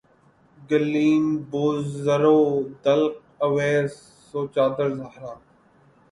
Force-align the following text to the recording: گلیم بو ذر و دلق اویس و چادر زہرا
گلیم 0.69 1.25
بو 1.49 1.63
ذر 2.03 2.23
و 2.37 2.39
دلق 2.83 3.15
اویس 3.45 3.95
و 4.37 4.39
چادر 4.53 4.89
زہرا 4.97 5.33